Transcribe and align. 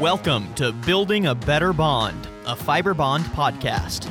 Welcome 0.00 0.54
to 0.54 0.72
Building 0.72 1.26
a 1.26 1.34
Better 1.34 1.74
Bond, 1.74 2.26
a 2.46 2.56
Fibrebond 2.56 3.20
podcast. 3.34 4.08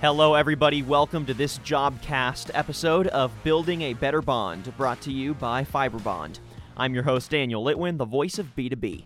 Hello, 0.00 0.32
everybody. 0.32 0.82
Welcome 0.82 1.26
to 1.26 1.34
this 1.34 1.58
Jobcast 1.58 2.52
episode 2.54 3.08
of 3.08 3.30
Building 3.44 3.82
a 3.82 3.92
Better 3.92 4.22
Bond, 4.22 4.74
brought 4.78 5.02
to 5.02 5.12
you 5.12 5.34
by 5.34 5.62
Fibrebond. 5.62 6.38
I'm 6.74 6.94
your 6.94 7.02
host, 7.02 7.30
Daniel 7.30 7.62
Litwin, 7.62 7.98
the 7.98 8.06
voice 8.06 8.38
of 8.38 8.56
B2B. 8.56 9.04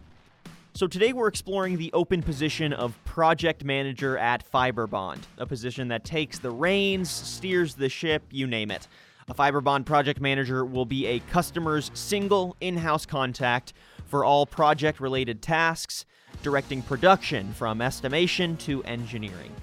So, 0.75 0.87
today 0.87 1.13
we're 1.13 1.27
exploring 1.27 1.79
the 1.79 1.93
open 1.95 2.23
position 2.23 2.73
of 2.73 2.97
project 3.07 3.65
manager 3.65 4.17
at 4.17 4.49
Fibrebond, 4.49 5.23
a 5.37 5.47
position 5.47 5.89
that 5.89 6.05
takes 6.05 6.39
the 6.39 6.53
reins, 6.53 7.11
steers 7.11 7.75
the 7.75 7.89
ship, 7.89 8.23
you 8.31 8.47
name 8.47 8.71
it. 8.71 8.87
A 9.31 9.35
Fibrebond 9.35 9.85
project 9.85 10.23
manager 10.23 10.65
will 10.65 10.87
be 10.87 11.05
a 11.07 11.19
customer's 11.19 11.91
single 11.93 12.57
in 12.63 12.79
house 12.79 13.05
contact 13.05 13.75
for 14.07 14.25
all 14.25 14.47
project 14.47 15.01
related 15.01 15.43
tasks, 15.43 16.07
directing 16.43 16.81
production 16.81 17.53
from 17.53 17.83
estimation 17.83 18.57
to 18.59 18.83
engineering. 18.85 19.55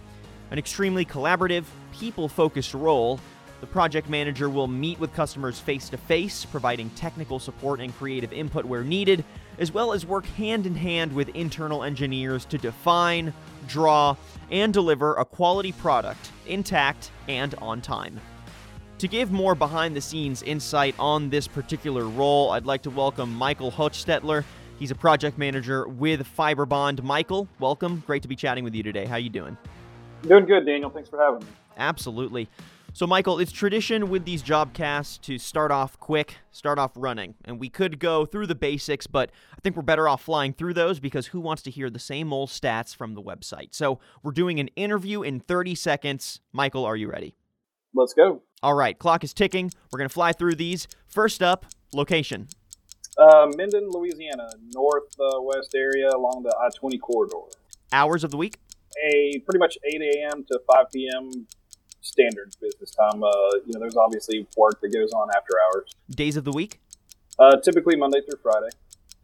An 0.51 0.59
extremely 0.59 1.03
collaborative, 1.03 1.63
people 1.91 2.29
focused 2.29 2.75
role, 2.75 3.19
the 3.59 3.65
project 3.65 4.07
manager 4.07 4.51
will 4.51 4.67
meet 4.67 4.99
with 4.99 5.11
customers 5.15 5.59
face 5.59 5.89
to 5.89 5.97
face, 5.97 6.45
providing 6.45 6.91
technical 6.91 7.39
support 7.39 7.79
and 7.79 7.97
creative 7.97 8.31
input 8.31 8.65
where 8.65 8.83
needed, 8.83 9.23
as 9.57 9.71
well 9.71 9.93
as 9.93 10.05
work 10.05 10.27
hand 10.27 10.67
in 10.67 10.75
hand 10.75 11.11
with 11.11 11.29
internal 11.29 11.83
engineers 11.83 12.45
to 12.45 12.59
define, 12.59 13.33
draw, 13.67 14.15
and 14.51 14.71
deliver 14.71 15.15
a 15.15 15.25
quality 15.25 15.71
product 15.71 16.31
intact 16.45 17.09
and 17.27 17.55
on 17.55 17.81
time. 17.81 18.21
To 18.99 19.09
give 19.09 19.29
more 19.29 19.55
behind 19.55 19.93
the 19.93 19.99
scenes 19.99 20.41
insight 20.43 20.95
on 20.97 21.29
this 21.29 21.49
particular 21.49 22.05
role, 22.05 22.51
I'd 22.51 22.65
like 22.65 22.81
to 22.83 22.89
welcome 22.89 23.35
Michael 23.35 23.69
Hochstetler. 23.69 24.45
He's 24.79 24.89
a 24.89 24.95
project 24.95 25.37
manager 25.37 25.85
with 25.85 26.25
Fibrebond. 26.37 27.03
Michael, 27.03 27.49
welcome. 27.59 28.01
Great 28.07 28.21
to 28.21 28.29
be 28.29 28.37
chatting 28.37 28.63
with 28.63 28.73
you 28.73 28.83
today. 28.83 29.05
How 29.05 29.17
you 29.17 29.29
doing? 29.29 29.57
Doing 30.21 30.45
good, 30.45 30.65
Daniel. 30.65 30.89
Thanks 30.89 31.09
for 31.09 31.19
having 31.19 31.41
me. 31.41 31.53
Absolutely. 31.75 32.47
So, 32.93 33.05
Michael, 33.05 33.37
it's 33.39 33.51
tradition 33.51 34.09
with 34.09 34.23
these 34.23 34.41
jobcasts 34.41 35.19
to 35.23 35.37
start 35.39 35.71
off 35.71 35.99
quick, 35.99 36.37
start 36.51 36.79
off 36.79 36.93
running. 36.95 37.35
And 37.43 37.59
we 37.59 37.67
could 37.67 37.99
go 37.99 38.25
through 38.25 38.47
the 38.47 38.55
basics, 38.55 39.07
but 39.07 39.29
I 39.51 39.59
think 39.59 39.75
we're 39.75 39.81
better 39.81 40.07
off 40.07 40.23
flying 40.23 40.53
through 40.53 40.73
those 40.73 41.01
because 41.01 41.27
who 41.27 41.41
wants 41.41 41.61
to 41.63 41.69
hear 41.69 41.89
the 41.89 41.99
same 41.99 42.31
old 42.31 42.47
stats 42.47 42.95
from 42.95 43.13
the 43.13 43.21
website? 43.21 43.75
So, 43.75 43.99
we're 44.23 44.31
doing 44.31 44.61
an 44.61 44.69
interview 44.77 45.21
in 45.21 45.41
30 45.41 45.75
seconds. 45.75 46.39
Michael, 46.53 46.85
are 46.85 46.95
you 46.95 47.11
ready? 47.11 47.35
Let's 47.93 48.13
go. 48.13 48.41
All 48.65 48.73
right, 48.73 48.97
clock 48.97 49.23
is 49.23 49.31
ticking. 49.31 49.69
We're 49.91 49.99
going 49.99 50.09
to 50.09 50.13
fly 50.13 50.31
through 50.31 50.55
these. 50.55 50.87
First 51.07 51.43
up, 51.43 51.67
location. 51.93 52.47
Uh, 53.15 53.45
Minden, 53.55 53.91
Louisiana, 53.91 54.49
northwest 54.73 55.75
uh, 55.75 55.77
area 55.77 56.09
along 56.09 56.41
the 56.41 56.55
I 56.59 56.69
20 56.75 56.97
corridor. 56.97 57.41
Hours 57.93 58.23
of 58.23 58.31
the 58.31 58.37
week? 58.37 58.57
A 59.05 59.37
pretty 59.45 59.59
much 59.59 59.77
8 59.85 60.01
a.m. 60.01 60.43
to 60.51 60.59
5 60.65 60.85
p.m. 60.91 61.45
standard 62.01 62.55
business 62.59 62.89
time. 62.89 63.21
Uh, 63.21 63.29
you 63.67 63.73
know, 63.73 63.79
there's 63.79 63.97
obviously 63.97 64.47
work 64.57 64.81
that 64.81 64.91
goes 64.91 65.11
on 65.11 65.27
after 65.37 65.53
hours. 65.67 65.91
Days 66.09 66.35
of 66.35 66.43
the 66.43 66.51
week? 66.51 66.81
Uh, 67.37 67.57
typically 67.57 67.95
Monday 67.95 68.21
through 68.27 68.39
Friday. 68.41 68.69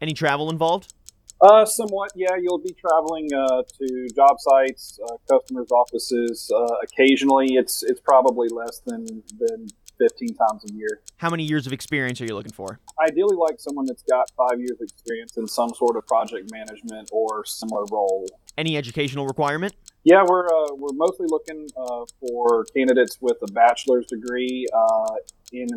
Any 0.00 0.14
travel 0.14 0.50
involved? 0.50 0.94
Uh, 1.42 1.64
somewhat, 1.64 2.10
yeah. 2.14 2.36
You'll 2.40 2.58
be 2.58 2.72
traveling 2.74 3.28
uh, 3.34 3.62
to 3.62 4.08
job 4.14 4.36
sites, 4.38 5.00
uh, 5.04 5.16
customers' 5.28 5.72
offices. 5.72 6.48
Uh, 6.54 6.76
occasionally, 6.84 7.54
it's 7.56 7.82
it's 7.82 8.00
probably 8.00 8.48
less 8.48 8.80
than 8.86 9.04
than 9.40 9.66
fifteen 9.98 10.34
times 10.36 10.64
a 10.70 10.72
year. 10.72 11.00
How 11.16 11.30
many 11.30 11.42
years 11.42 11.66
of 11.66 11.72
experience 11.72 12.20
are 12.20 12.26
you 12.26 12.34
looking 12.34 12.52
for? 12.52 12.78
Ideally, 13.00 13.34
like 13.34 13.58
someone 13.58 13.86
that's 13.86 14.04
got 14.04 14.30
five 14.36 14.60
years 14.60 14.76
of 14.80 14.82
experience 14.82 15.36
in 15.36 15.48
some 15.48 15.70
sort 15.74 15.96
of 15.96 16.06
project 16.06 16.48
management 16.52 17.10
or 17.12 17.44
similar 17.44 17.86
role. 17.90 18.24
Any 18.56 18.76
educational 18.76 19.26
requirement? 19.26 19.74
Yeah, 20.04 20.22
we're 20.24 20.46
uh, 20.46 20.74
we're 20.76 20.94
mostly 20.94 21.26
looking 21.28 21.66
uh, 21.76 22.04
for 22.20 22.66
candidates 22.76 23.18
with 23.20 23.38
a 23.42 23.50
bachelor's 23.50 24.06
degree 24.06 24.68
in 25.52 25.68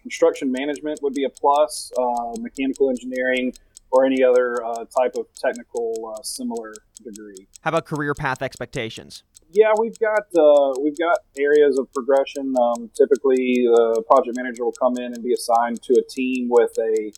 construction 0.00 0.50
management 0.52 1.00
would 1.02 1.14
be 1.14 1.24
a 1.24 1.30
plus. 1.30 1.90
mechanical 2.38 2.90
engineering 2.90 3.52
or 3.92 4.04
any 4.04 4.22
other 4.22 4.64
uh, 4.64 4.84
type 4.84 5.14
of 5.16 5.26
technical 5.34 6.14
uh, 6.14 6.22
similar 6.22 6.74
degree. 7.02 7.48
How 7.62 7.70
about 7.70 7.86
career 7.86 8.14
path 8.14 8.42
expectations? 8.42 9.24
Yeah, 9.52 9.72
we've 9.78 9.98
got 9.98 10.22
uh, 10.38 10.74
we've 10.80 10.98
got 10.98 11.18
areas 11.36 11.78
of 11.78 11.92
progression. 11.92 12.54
Um, 12.60 12.90
typically, 12.96 13.66
the 13.66 14.02
project 14.08 14.36
manager 14.36 14.64
will 14.64 14.72
come 14.80 14.96
in 14.96 15.12
and 15.12 15.22
be 15.24 15.32
assigned 15.32 15.82
to 15.82 15.94
a 15.94 16.02
team 16.08 16.48
with 16.48 16.70
a 16.78 17.10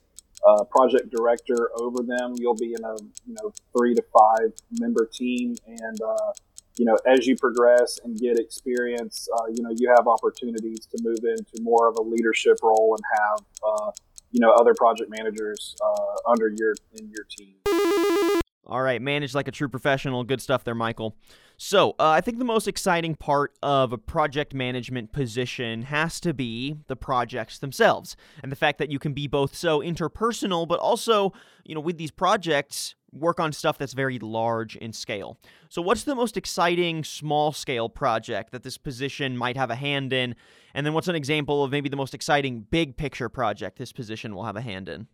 uh, 0.47 0.65
project 0.65 1.11
director 1.11 1.71
over 1.77 2.03
them. 2.03 2.35
You'll 2.37 2.57
be 2.57 2.75
in 2.75 2.85
a 2.85 2.97
you 3.27 3.35
know 3.35 3.53
three 3.77 3.95
to 3.95 4.03
five 4.13 4.53
member 4.81 5.09
team, 5.13 5.57
and 5.67 6.01
uh, 6.01 6.33
you 6.77 6.87
know 6.87 6.97
as 7.07 7.27
you 7.27 7.37
progress 7.37 8.01
and 8.03 8.19
get 8.19 8.39
experience, 8.39 9.29
uh, 9.37 9.47
you 9.53 9.63
know 9.63 9.71
you 9.77 9.93
have 9.95 10.09
opportunities 10.09 10.87
to 10.87 11.03
move 11.03 11.19
into 11.25 11.63
more 11.63 11.87
of 11.89 11.97
a 11.99 12.03
leadership 12.03 12.59
role 12.63 12.97
and 12.97 13.05
have 13.21 13.95
you 14.33 14.41
know 14.41 14.51
other 14.53 14.75
project 14.75 15.11
managers 15.11 15.77
uh, 15.85 16.31
under 16.31 16.49
your 16.49 16.75
in 16.95 17.09
your 17.09 17.25
team. 17.31 18.41
All 18.67 18.81
right, 18.81 19.03
manage 19.03 19.35
like 19.35 19.49
a 19.49 19.51
true 19.51 19.69
professional. 19.69 20.25
Good 20.25 20.41
stuff 20.41 20.65
there, 20.65 20.75
Michael. 20.75 21.17
So, 21.59 21.91
uh, 22.01 22.09
I 22.09 22.21
think 22.21 22.39
the 22.39 22.45
most 22.45 22.67
exciting 22.67 23.15
part 23.15 23.53
of 23.63 23.93
a 23.93 23.99
project 23.99 24.55
management 24.55 25.13
position 25.13 25.83
has 25.83 26.19
to 26.21 26.33
be 26.33 26.79
the 26.89 26.97
projects 26.97 27.59
themselves, 27.59 28.17
and 28.43 28.51
the 28.51 28.57
fact 28.57 28.79
that 28.79 28.91
you 28.91 28.99
can 28.99 29.13
be 29.13 29.27
both 29.27 29.55
so 29.55 29.81
interpersonal, 29.81 30.67
but 30.67 30.81
also, 30.81 31.33
you 31.65 31.75
know, 31.75 31.81
with 31.81 31.99
these 31.99 32.11
projects, 32.11 32.95
work 33.13 33.39
on 33.39 33.53
stuff 33.53 33.79
that's 33.79 33.93
very 33.93 34.19
large 34.19 34.77
in 34.77 34.93
scale. 34.93 35.39
So, 35.69 35.83
what's 35.83 36.05
the 36.05 36.15
most 36.15 36.37
exciting 36.37 37.05
small 37.05 37.53
scale 37.53 37.89
project 37.89 38.53
that 38.53 38.63
this 38.63 38.79
position 38.79 39.37
might 39.37 39.57
have 39.57 39.71
a 39.71 39.75
hand 39.75 40.13
in? 40.13 40.35
And 40.75 40.87
then, 40.87 40.95
what's 40.95 41.09
an 41.09 41.15
example 41.15 41.65
of 41.65 41.71
maybe 41.71 41.89
the 41.89 41.97
most 41.97 42.15
exciting 42.15 42.61
big 42.71 42.97
picture 42.97 43.29
project 43.29 43.79
this 43.79 43.93
position 43.93 44.35
will 44.35 44.45
have 44.45 44.57
a 44.57 44.61
hand 44.61 44.89
in? 44.89 45.07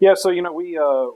Yeah, 0.00 0.14
so 0.14 0.30
you 0.30 0.42
know, 0.42 0.52
we 0.52 0.78
uh, 0.78 1.06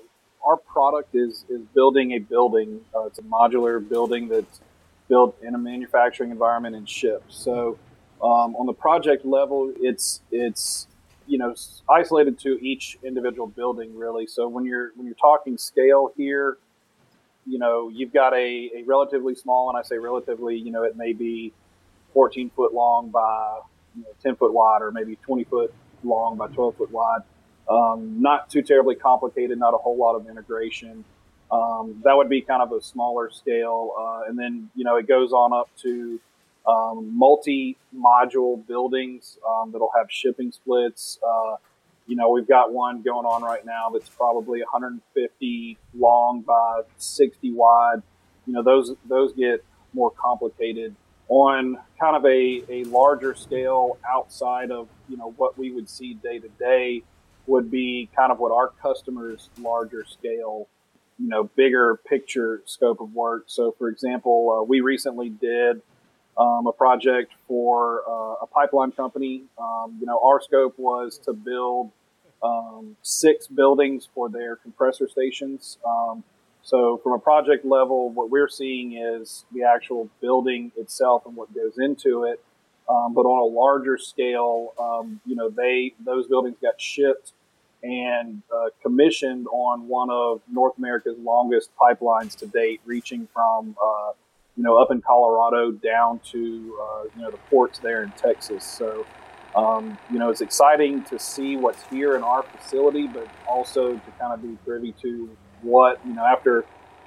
our 0.44 0.56
product 0.56 1.14
is 1.14 1.44
is 1.48 1.60
building 1.74 2.12
a 2.12 2.18
building. 2.18 2.80
Uh, 2.94 3.04
it's 3.04 3.18
a 3.18 3.22
modular 3.22 3.86
building 3.86 4.28
that's 4.28 4.60
built 5.08 5.36
in 5.42 5.54
a 5.54 5.58
manufacturing 5.58 6.30
environment 6.30 6.76
and 6.76 6.88
shipped. 6.88 7.32
So, 7.32 7.78
um, 8.22 8.56
on 8.56 8.66
the 8.66 8.72
project 8.72 9.24
level, 9.24 9.72
it's 9.80 10.20
it's 10.30 10.87
you 11.28 11.38
know 11.38 11.54
isolated 11.88 12.38
to 12.40 12.58
each 12.64 12.98
individual 13.04 13.46
building 13.46 13.96
really. 13.96 14.26
So 14.26 14.48
when 14.48 14.64
you're 14.64 14.92
when 14.96 15.06
you're 15.06 15.16
talking 15.16 15.58
scale 15.58 16.12
here, 16.16 16.58
you 17.46 17.58
know 17.58 17.88
you've 17.88 18.12
got 18.12 18.32
a, 18.32 18.70
a 18.76 18.82
relatively 18.86 19.34
small, 19.34 19.68
and 19.68 19.78
I 19.78 19.82
say 19.82 19.98
relatively, 19.98 20.56
you 20.56 20.72
know 20.72 20.82
it 20.82 20.96
may 20.96 21.12
be 21.12 21.52
14 22.14 22.50
foot 22.56 22.72
long 22.72 23.10
by 23.10 23.60
you 23.94 24.02
know, 24.02 24.08
10 24.22 24.36
foot 24.36 24.52
wide, 24.52 24.82
or 24.82 24.90
maybe 24.90 25.16
20 25.16 25.44
foot 25.44 25.72
long 26.02 26.36
by 26.36 26.48
12 26.48 26.76
foot 26.76 26.90
wide. 26.90 27.20
Um, 27.68 28.22
not 28.22 28.48
too 28.48 28.62
terribly 28.62 28.94
complicated, 28.94 29.58
not 29.58 29.74
a 29.74 29.76
whole 29.76 29.96
lot 29.96 30.14
of 30.14 30.28
integration. 30.28 31.04
Um, 31.52 32.00
that 32.04 32.16
would 32.16 32.28
be 32.28 32.40
kind 32.40 32.62
of 32.62 32.72
a 32.72 32.80
smaller 32.80 33.30
scale, 33.30 33.92
uh, 33.98 34.22
and 34.28 34.38
then 34.38 34.70
you 34.74 34.84
know 34.84 34.96
it 34.96 35.06
goes 35.06 35.32
on 35.32 35.52
up 35.52 35.68
to 35.82 36.20
um, 36.68 37.16
multi-module 37.16 38.66
buildings 38.66 39.38
um, 39.48 39.72
that'll 39.72 39.92
have 39.96 40.10
shipping 40.10 40.52
splits. 40.52 41.18
Uh, 41.26 41.56
you 42.06 42.16
know, 42.16 42.30
we've 42.30 42.48
got 42.48 42.72
one 42.72 43.02
going 43.02 43.26
on 43.26 43.42
right 43.42 43.64
now 43.64 43.90
that's 43.92 44.08
probably 44.08 44.60
150 44.60 45.78
long 45.94 46.42
by 46.42 46.82
60 46.98 47.52
wide. 47.52 48.02
You 48.46 48.52
know, 48.54 48.62
those 48.62 48.92
those 49.06 49.32
get 49.32 49.64
more 49.94 50.10
complicated 50.10 50.94
on 51.28 51.78
kind 52.00 52.16
of 52.16 52.24
a, 52.24 52.62
a 52.70 52.84
larger 52.84 53.34
scale 53.34 53.98
outside 54.08 54.70
of 54.70 54.88
you 55.08 55.16
know 55.16 55.34
what 55.36 55.58
we 55.58 55.70
would 55.70 55.88
see 55.88 56.14
day 56.14 56.38
to 56.38 56.48
day 56.58 57.02
would 57.46 57.70
be 57.70 58.08
kind 58.16 58.32
of 58.32 58.38
what 58.38 58.50
our 58.52 58.68
customers 58.82 59.50
larger 59.60 60.04
scale 60.04 60.68
you 61.18 61.28
know 61.28 61.44
bigger 61.54 62.00
picture 62.08 62.62
scope 62.64 63.00
of 63.00 63.12
work 63.14 63.44
so 63.46 63.74
for 63.76 63.88
example 63.88 64.58
uh, 64.58 64.62
we 64.62 64.80
recently 64.80 65.28
did 65.28 65.82
um, 66.38 66.66
a 66.66 66.72
project 66.72 67.32
for 67.46 68.02
uh, 68.08 68.42
a 68.42 68.46
pipeline 68.46 68.92
company. 68.92 69.44
Um, 69.58 69.96
you 70.00 70.06
know, 70.06 70.20
our 70.22 70.40
scope 70.40 70.74
was 70.78 71.18
to 71.24 71.32
build 71.32 71.90
um, 72.42 72.96
six 73.02 73.46
buildings 73.48 74.08
for 74.14 74.28
their 74.28 74.56
compressor 74.56 75.08
stations. 75.08 75.78
Um, 75.84 76.22
so, 76.62 77.00
from 77.02 77.12
a 77.12 77.18
project 77.18 77.64
level, 77.64 78.10
what 78.10 78.30
we're 78.30 78.48
seeing 78.48 78.92
is 78.92 79.44
the 79.52 79.64
actual 79.64 80.08
building 80.20 80.70
itself 80.76 81.24
and 81.26 81.34
what 81.34 81.52
goes 81.54 81.78
into 81.78 82.24
it. 82.24 82.40
Um, 82.88 83.14
but 83.14 83.22
on 83.22 83.40
a 83.40 83.44
larger 83.44 83.98
scale, 83.98 84.74
um, 84.78 85.20
you 85.26 85.34
know, 85.34 85.50
they 85.50 85.94
those 86.04 86.26
buildings 86.26 86.56
got 86.62 86.80
shipped 86.80 87.32
and 87.82 88.42
uh, 88.54 88.68
commissioned 88.82 89.46
on 89.48 89.88
one 89.88 90.10
of 90.10 90.40
North 90.50 90.76
America's 90.78 91.16
longest 91.18 91.70
pipelines 91.80 92.36
to 92.36 92.46
date, 92.46 92.80
reaching 92.84 93.28
from 93.32 93.76
uh, 93.82 94.12
you 94.58 94.64
know, 94.64 94.76
up 94.76 94.90
in 94.90 95.00
Colorado 95.00 95.70
down 95.70 96.20
to, 96.32 96.76
uh, 96.82 97.04
you 97.14 97.22
know, 97.22 97.30
the 97.30 97.38
ports 97.48 97.78
there 97.78 98.02
in 98.02 98.10
Texas. 98.12 98.64
So, 98.64 99.06
um, 99.54 99.96
you 100.10 100.18
know, 100.18 100.30
it's 100.30 100.40
exciting 100.40 101.04
to 101.04 101.18
see 101.18 101.56
what's 101.56 101.82
here 101.84 102.16
in 102.16 102.24
our 102.24 102.42
facility, 102.42 103.06
but 103.06 103.28
also 103.48 103.94
to 103.94 104.10
kind 104.18 104.34
of 104.34 104.42
be 104.42 104.58
privy 104.64 104.92
to 105.00 105.30
what 105.62 106.04
you 106.06 106.14
know 106.14 106.24
after 106.24 106.64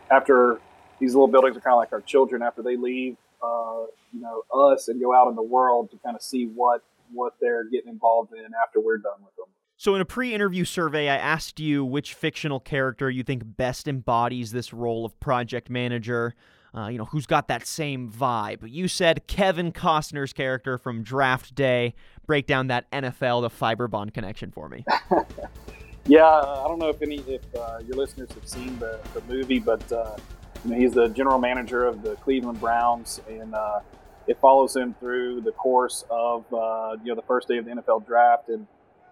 after 0.09 0.59
these 1.00 1.13
little 1.13 1.27
buildings 1.27 1.56
are 1.57 1.62
kind 1.62 1.74
of 1.74 1.80
like 1.80 1.94
our 1.94 2.01
children 2.01 2.42
after 2.42 2.62
they 2.62 2.77
leave, 2.77 3.18
uh, 3.44 3.86
you 4.13 4.21
know, 4.21 4.44
us 4.53 4.88
and 4.88 5.01
go 5.01 5.13
out 5.13 5.27
in 5.30 5.36
the 5.36 5.42
world 5.44 5.92
to 5.92 5.98
kind 5.98 6.15
of 6.15 6.21
see 6.21 6.45
what 6.45 6.81
what 7.13 7.33
they're 7.42 7.65
getting 7.69 7.89
involved 7.89 8.31
in 8.33 8.45
after 8.65 8.80
we're 8.80 8.98
done 8.98 9.19
with 9.19 9.36
them. 9.36 9.48
So, 9.75 9.95
in 9.95 10.01
a 10.01 10.06
pre 10.06 10.33
interview 10.33 10.63
survey, 10.63 11.09
I 11.09 11.18
asked 11.18 11.59
you 11.59 11.83
which 11.83 12.13
fictional 12.13 12.62
character 12.62 13.09
you 13.09 13.24
think 13.24 13.44
best 13.45 13.89
embodies 13.89 14.51
this 14.51 14.71
role 14.71 15.06
of 15.06 15.19
project 15.19 15.69
manager. 15.69 16.33
Uh, 16.76 16.88
you 16.88 16.98
know, 16.98 17.06
who's 17.06 17.26
got 17.26 17.48
that 17.50 17.68
same 17.68 18.10
vibe? 18.10 18.60
You 18.64 18.88
said 18.88 19.28
Kevin 19.28 19.72
Costner's 19.72 20.34
character 20.34 20.78
from 20.78 21.04
Draft 21.04 21.54
Day. 21.54 21.94
Break 22.26 22.48
down 22.48 22.68
that 22.68 22.90
NFL 22.92 23.44
to 23.44 23.56
Fibrebond 23.56 24.14
connection 24.14 24.52
for 24.52 24.70
me. 24.70 24.86
yeah, 26.06 26.26
I 26.26 26.66
don't 26.68 26.80
know 26.80 26.90
if 26.90 27.02
any 27.02 27.18
if 27.28 27.42
uh, 27.56 27.80
your 27.86 27.98
listeners 27.98 28.30
have 28.34 28.48
seen 28.48 28.80
the, 28.80 29.00
the 29.14 29.22
movie, 29.28 29.60
but 29.60 29.92
uh, 29.92 30.16
you 30.64 30.72
know, 30.72 30.78
he's 30.78 30.94
the 30.94 31.10
general 31.10 31.40
manager 31.40 31.86
of 31.86 32.04
the 32.04 32.16
Cleveland 32.16 32.62
Browns, 32.62 33.20
and 33.30 33.54
uh, 33.54 33.80
it 34.28 34.40
follows 34.40 34.76
him 34.76 34.96
through 35.00 35.42
the 35.42 35.52
course 35.52 36.06
of 36.10 36.46
uh, 36.54 36.96
you 37.04 37.10
know 37.10 37.16
the 37.16 37.28
first 37.28 37.50
day 37.50 37.58
of 37.58 37.66
the 37.66 37.72
NFL 37.72 38.06
draft 38.06 38.48
and 38.48 38.66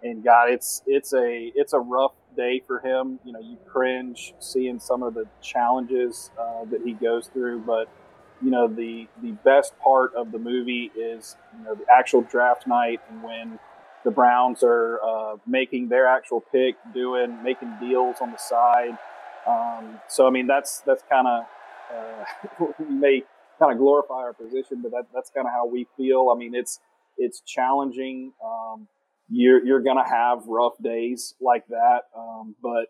and 0.03 0.23
God, 0.23 0.49
it's 0.49 0.81
it's 0.85 1.13
a 1.13 1.51
it's 1.55 1.73
a 1.73 1.79
rough 1.79 2.13
day 2.35 2.61
for 2.65 2.79
him. 2.79 3.19
You 3.25 3.33
know, 3.33 3.39
you 3.39 3.57
cringe 3.67 4.33
seeing 4.39 4.79
some 4.79 5.03
of 5.03 5.13
the 5.13 5.25
challenges 5.41 6.31
uh, 6.39 6.65
that 6.65 6.81
he 6.83 6.93
goes 6.93 7.27
through, 7.27 7.59
but 7.59 7.89
you 8.41 8.49
know 8.49 8.67
the 8.67 9.07
the 9.21 9.31
best 9.43 9.77
part 9.79 10.13
of 10.15 10.31
the 10.31 10.39
movie 10.39 10.91
is 10.97 11.35
you 11.57 11.65
know 11.65 11.75
the 11.75 11.85
actual 11.91 12.21
draft 12.21 12.67
night 12.67 13.01
and 13.09 13.21
when 13.23 13.59
the 14.05 14.11
Browns 14.11 14.63
are 14.63 14.99
uh, 15.03 15.35
making 15.45 15.89
their 15.89 16.07
actual 16.07 16.41
pick, 16.51 16.75
doing 16.93 17.43
making 17.43 17.73
deals 17.81 18.17
on 18.21 18.31
the 18.31 18.37
side. 18.37 18.97
Um, 19.47 19.99
so 20.07 20.27
I 20.27 20.29
mean 20.29 20.47
that's 20.47 20.81
that's 20.81 21.03
kind 21.09 21.27
of 21.27 21.43
uh, 21.93 22.65
we 22.79 22.85
may 22.95 23.23
kind 23.59 23.71
of 23.71 23.77
glorify 23.77 24.15
our 24.15 24.33
position, 24.33 24.81
but 24.81 24.91
that, 24.91 25.07
that's 25.13 25.29
kind 25.29 25.47
of 25.47 25.53
how 25.53 25.65
we 25.65 25.87
feel. 25.97 26.31
I 26.33 26.37
mean 26.37 26.55
it's 26.55 26.79
it's 27.17 27.41
challenging. 27.41 28.33
Um, 28.43 28.87
you're 29.29 29.65
you're 29.65 29.81
gonna 29.81 30.07
have 30.07 30.39
rough 30.47 30.73
days 30.83 31.35
like 31.41 31.65
that. 31.67 32.01
Um, 32.17 32.55
but 32.61 32.87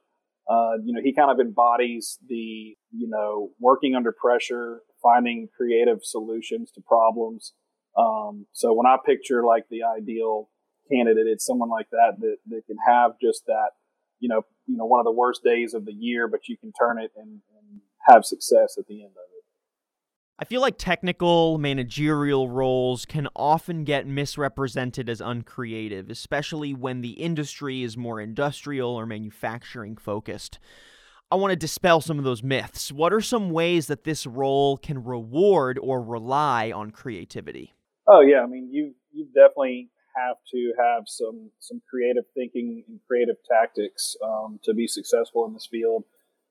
uh, 0.49 0.77
you 0.83 0.93
know, 0.93 1.01
he 1.03 1.13
kind 1.13 1.29
of 1.29 1.39
embodies 1.39 2.17
the 2.27 2.75
you 2.91 3.07
know 3.07 3.49
working 3.59 3.95
under 3.95 4.11
pressure, 4.11 4.81
finding 5.01 5.49
creative 5.55 5.99
solutions 6.03 6.71
to 6.71 6.81
problems. 6.81 7.53
Um, 7.97 8.45
so 8.53 8.73
when 8.73 8.85
I 8.87 8.97
picture 9.05 9.43
like 9.43 9.65
the 9.69 9.81
ideal 9.83 10.49
candidate, 10.91 11.27
it's 11.27 11.45
someone 11.45 11.69
like 11.69 11.89
that 11.91 12.13
that 12.19 12.37
that 12.47 12.65
can 12.65 12.77
have 12.87 13.11
just 13.21 13.45
that 13.47 13.71
you 14.19 14.29
know 14.29 14.43
you 14.65 14.77
know 14.77 14.85
one 14.85 14.99
of 14.99 15.05
the 15.05 15.11
worst 15.11 15.43
days 15.43 15.73
of 15.73 15.85
the 15.85 15.93
year, 15.93 16.27
but 16.27 16.47
you 16.47 16.57
can 16.57 16.71
turn 16.71 16.99
it 16.99 17.11
and, 17.15 17.41
and 17.57 17.81
have 18.07 18.25
success 18.25 18.75
at 18.77 18.87
the 18.87 19.01
end 19.01 19.11
of 19.11 19.27
it. 19.37 19.38
I 20.41 20.45
feel 20.45 20.61
like 20.61 20.77
technical 20.77 21.57
managerial 21.57 22.47
roles 22.47 23.03
can 23.03 23.27
often 23.35 23.83
get 23.83 24.07
misrepresented 24.07 25.09
as 25.09 25.19
uncreative, 25.19 26.09
especially 26.09 26.73
when 26.73 27.01
the 27.01 27.11
industry 27.11 27.83
is 27.83 27.97
more 27.97 28.21
industrial 28.21 28.89
or 28.91 29.05
manufacturing 29.05 29.97
focused. 29.97 30.57
I 31.29 31.35
want 31.35 31.51
to 31.51 31.57
dispel 31.57 31.99
some 31.99 32.17
of 32.17 32.23
those 32.23 32.41
myths. 32.41 32.89
What 32.89 33.11
are 33.11 33.19
some 33.19 33.49
ways 33.49 33.87
that 33.87 34.05
this 34.05 34.25
role 34.25 34.77
can 34.77 35.03
reward 35.03 35.77
or 35.77 36.01
rely 36.01 36.71
on 36.71 36.91
creativity? 36.91 37.73
Oh 38.07 38.21
yeah, 38.21 38.39
I 38.39 38.45
mean 38.45 38.69
you 38.71 38.95
you 39.11 39.25
definitely 39.25 39.89
have 40.15 40.37
to 40.53 40.73
have 40.79 41.03
some 41.05 41.51
some 41.59 41.81
creative 41.89 42.23
thinking 42.33 42.85
and 42.87 43.01
creative 43.05 43.35
tactics 43.51 44.15
um, 44.23 44.57
to 44.63 44.73
be 44.73 44.87
successful 44.87 45.45
in 45.47 45.53
this 45.53 45.67
field. 45.69 46.05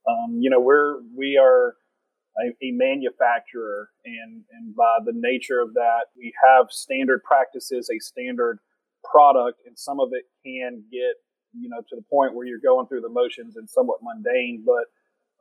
Um, 0.06 0.36
you 0.40 0.50
know, 0.50 0.60
we're 0.60 1.00
we 1.16 1.38
are 1.42 1.74
a, 2.40 2.66
a, 2.66 2.70
manufacturer, 2.72 3.90
and 4.04 4.44
and 4.52 4.74
by 4.74 4.98
the 5.04 5.12
nature 5.14 5.60
of 5.60 5.74
that, 5.74 6.06
we 6.16 6.32
have 6.48 6.66
standard 6.70 7.22
practices, 7.24 7.90
a 7.90 7.98
standard 7.98 8.58
product, 9.04 9.60
and 9.66 9.78
some 9.78 10.00
of 10.00 10.10
it 10.12 10.24
can 10.44 10.84
get 10.90 11.16
you 11.52 11.68
know 11.68 11.80
to 11.88 11.96
the 11.96 12.04
point 12.10 12.34
where 12.34 12.46
you're 12.46 12.60
going 12.60 12.86
through 12.86 13.00
the 13.00 13.08
motions 13.08 13.56
and 13.56 13.68
somewhat 13.68 13.98
mundane. 14.02 14.64
But 14.64 14.86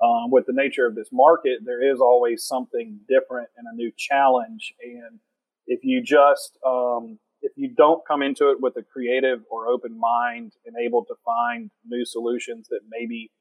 um, 0.06 0.30
with 0.30 0.46
the 0.46 0.54
nature 0.54 0.86
of 0.86 0.96
this 0.96 1.10
market, 1.12 1.60
there 1.66 1.82
is 1.82 2.00
always 2.00 2.46
something 2.46 3.00
different 3.08 3.50
and 3.58 3.68
a 3.72 3.76
new 3.76 3.92
challenge. 3.98 4.74
And 4.82 5.20
if 5.66 5.80
you 5.84 6.04
just 6.04 6.58
um, 6.66 7.20
if 7.42 7.52
you 7.56 7.70
don't 7.76 8.06
come 8.08 8.22
into 8.22 8.52
it 8.52 8.62
with 8.62 8.76
a 8.78 8.84
creative 8.84 9.40
or 9.50 9.68
open 9.68 10.00
mind 10.00 10.54
and 10.66 10.76
able 10.84 11.06
to 11.06 11.16
find 11.26 11.72
new 11.86 12.06
solutions 12.06 12.68
that 12.70 12.82
maybe 12.90 13.32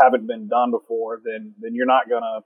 haven't 0.00 0.26
been 0.26 0.48
done 0.48 0.70
before, 0.70 1.20
then 1.24 1.54
then 1.60 1.74
you're 1.74 1.86
not 1.86 2.08
gonna 2.08 2.40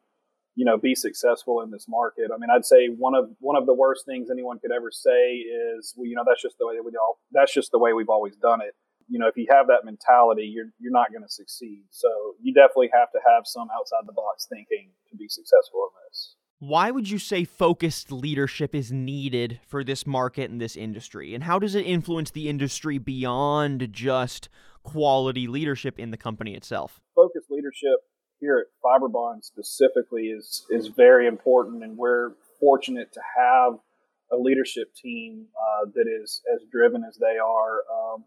you 0.54 0.64
know, 0.64 0.76
be 0.76 0.94
successful 0.94 1.62
in 1.62 1.70
this 1.70 1.86
market. 1.88 2.30
I 2.32 2.38
mean, 2.38 2.50
I'd 2.54 2.64
say 2.64 2.88
one 2.88 3.14
of 3.14 3.30
one 3.40 3.56
of 3.56 3.66
the 3.66 3.74
worst 3.74 4.04
things 4.04 4.28
anyone 4.30 4.58
could 4.58 4.72
ever 4.72 4.90
say 4.90 5.36
is, 5.36 5.94
well, 5.96 6.06
you 6.06 6.14
know, 6.14 6.24
that's 6.26 6.42
just 6.42 6.56
the 6.58 6.66
way 6.66 6.76
that 6.76 6.84
we 6.84 6.92
all 7.00 7.18
that's 7.32 7.52
just 7.52 7.70
the 7.72 7.78
way 7.78 7.92
we've 7.92 8.10
always 8.10 8.36
done 8.36 8.60
it. 8.60 8.74
You 9.08 9.18
know, 9.18 9.28
if 9.28 9.36
you 9.36 9.46
have 9.50 9.66
that 9.68 9.84
mentality, 9.84 10.44
you're 10.44 10.70
you're 10.78 10.92
not 10.92 11.10
going 11.10 11.22
to 11.22 11.28
succeed. 11.28 11.84
So 11.90 12.08
you 12.40 12.52
definitely 12.52 12.90
have 12.92 13.10
to 13.12 13.20
have 13.26 13.44
some 13.46 13.68
outside 13.76 14.02
the 14.06 14.12
box 14.12 14.46
thinking 14.48 14.90
to 15.10 15.16
be 15.16 15.28
successful 15.28 15.88
in 15.90 16.08
this. 16.08 16.36
Why 16.58 16.92
would 16.92 17.10
you 17.10 17.18
say 17.18 17.44
focused 17.44 18.12
leadership 18.12 18.72
is 18.72 18.92
needed 18.92 19.58
for 19.66 19.82
this 19.82 20.06
market 20.06 20.48
and 20.48 20.60
this 20.60 20.76
industry? 20.76 21.34
And 21.34 21.42
how 21.42 21.58
does 21.58 21.74
it 21.74 21.84
influence 21.84 22.30
the 22.30 22.48
industry 22.48 22.98
beyond 22.98 23.88
just 23.90 24.48
quality 24.84 25.48
leadership 25.48 25.98
in 25.98 26.12
the 26.12 26.16
company 26.16 26.54
itself? 26.54 27.00
Focused 27.16 27.50
leadership 27.50 27.98
here 28.42 28.58
at 28.58 28.66
Fibrebond 28.84 29.44
specifically 29.44 30.24
is 30.24 30.66
is 30.68 30.88
very 30.88 31.26
important, 31.26 31.82
and 31.82 31.96
we're 31.96 32.32
fortunate 32.60 33.12
to 33.12 33.20
have 33.38 33.78
a 34.32 34.36
leadership 34.36 34.94
team 34.94 35.46
uh, 35.56 35.86
that 35.94 36.06
is 36.08 36.42
as 36.54 36.62
driven 36.70 37.04
as 37.04 37.16
they 37.16 37.38
are. 37.38 37.82
Um, 37.90 38.24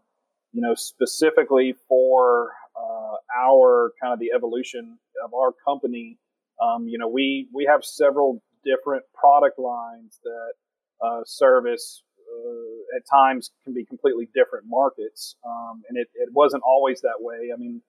you 0.52 0.62
know, 0.62 0.74
specifically 0.74 1.74
for 1.86 2.52
uh, 2.74 3.16
our 3.38 3.92
kind 4.00 4.14
of 4.14 4.18
the 4.18 4.30
evolution 4.34 4.98
of 5.22 5.34
our 5.34 5.52
company. 5.52 6.18
Um, 6.62 6.88
you 6.88 6.98
know, 6.98 7.08
we 7.08 7.48
we 7.54 7.66
have 7.70 7.84
several 7.84 8.42
different 8.64 9.04
product 9.14 9.58
lines 9.58 10.18
that 10.24 11.06
uh, 11.06 11.20
service 11.26 12.02
uh, 12.18 12.96
at 12.96 13.02
times 13.08 13.50
can 13.64 13.74
be 13.74 13.84
completely 13.84 14.28
different 14.34 14.64
markets, 14.66 15.36
um, 15.44 15.82
and 15.88 15.98
it, 15.98 16.08
it 16.14 16.30
wasn't 16.32 16.62
always 16.66 17.02
that 17.02 17.18
way. 17.18 17.50
I 17.54 17.58
mean, 17.58 17.82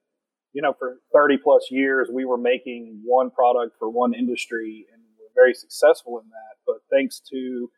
you 0.58 0.64
know, 0.64 0.74
for 0.80 0.98
30 1.14 1.38
plus 1.44 1.68
years, 1.70 2.10
we 2.12 2.26
were 2.26 2.36
making 2.36 3.00
one 3.06 3.30
product 3.30 3.76
for 3.78 3.92
one 3.92 4.16
industry 4.16 4.88
and 4.92 5.04
we're 5.20 5.30
very 5.40 5.54
successful 5.54 6.18
in 6.18 6.28
that. 6.30 6.58
But 6.66 6.78
thanks 6.90 7.22
to, 7.32 7.70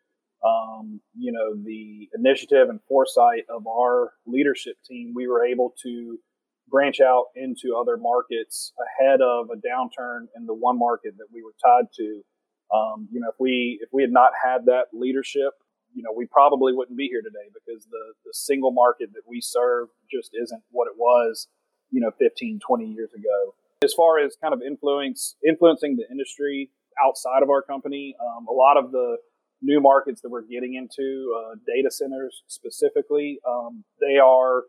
um, 0.48 1.02
you 1.14 1.34
know, 1.34 1.62
the 1.62 2.08
initiative 2.18 2.70
and 2.70 2.80
foresight 2.88 3.44
of 3.54 3.68
our 3.68 4.14
leadership 4.26 4.78
team, 4.88 5.12
we 5.14 5.28
were 5.28 5.46
able 5.46 5.74
to 5.84 6.20
branch 6.70 7.02
out 7.02 7.26
into 7.36 7.76
other 7.76 7.98
markets 7.98 8.72
ahead 8.80 9.20
of 9.20 9.50
a 9.52 9.58
downturn 9.58 10.28
in 10.38 10.46
the 10.46 10.54
one 10.54 10.80
market 10.80 11.16
that 11.18 11.28
we 11.34 11.44
were 11.44 11.56
tied 11.62 11.92
to. 11.98 12.22
Um, 12.74 13.10
you 13.12 13.20
know, 13.20 13.28
if 13.28 13.36
we 13.42 13.78
if 13.82 13.90
we 13.92 14.04
had 14.04 14.14
not 14.14 14.32
had 14.42 14.68
that 14.68 14.86
leadership, 14.94 15.52
you 15.94 16.02
know, 16.02 16.14
we 16.16 16.28
probably 16.28 16.72
wouldn't 16.72 16.98
be 16.98 17.10
here 17.12 17.22
today 17.22 17.52
because 17.52 17.84
the 17.92 18.14
the 18.24 18.32
single 18.32 18.72
market 18.72 19.10
that 19.16 19.24
we 19.28 19.42
serve 19.42 19.90
just 20.10 20.32
isn't 20.42 20.64
what 20.72 20.88
it 20.88 20.96
was 20.96 21.50
you 21.92 22.02
know 22.02 22.12
15 22.20 22.60
20 22.66 22.86
years 22.86 23.12
ago. 23.14 23.56
As 23.84 23.94
far 23.94 24.20
as 24.20 24.36
kind 24.42 24.54
of 24.54 24.62
influence 24.62 25.36
influencing 25.48 25.96
the 25.96 26.06
industry 26.12 26.70
outside 27.04 27.44
of 27.44 27.50
our 27.50 27.62
company 27.62 28.16
um, 28.22 28.48
a 28.48 28.52
lot 28.52 28.78
of 28.78 28.92
the 28.92 29.18
new 29.62 29.82
markets 29.82 30.22
that 30.22 30.30
we're 30.30 30.42
getting 30.42 30.76
into 30.76 31.36
uh, 31.38 31.56
data 31.68 31.92
centers 31.92 32.44
specifically 32.48 33.40
um, 33.48 33.84
they 34.00 34.18
are 34.18 34.64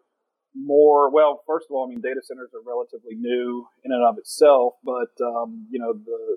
more 0.55 1.11
well 1.11 1.43
first 1.47 1.67
of 1.71 1.75
all 1.75 1.87
i 1.87 1.89
mean 1.89 2.01
data 2.01 2.21
centers 2.23 2.51
are 2.55 2.63
relatively 2.67 3.15
new 3.15 3.67
in 3.85 3.93
and 3.93 4.05
of 4.05 4.19
itself 4.19 4.75
but 4.85 5.11
um, 5.25 5.67
you 5.71 5.79
know 5.79 5.93
the 5.93 6.37